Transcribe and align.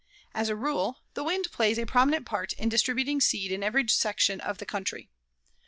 As 0.33 0.49
a 0.49 0.55
rule, 0.55 1.03
the 1.13 1.23
wind 1.23 1.51
plays 1.51 1.77
a 1.77 1.85
prominent 1.85 2.25
part 2.25 2.53
in 2.53 2.69
distributing 2.69 3.21
seed 3.21 3.51
in 3.51 3.61
every 3.61 3.87
section 3.87 4.41
of 4.41 4.57
the 4.57 4.65
country. 4.65 5.11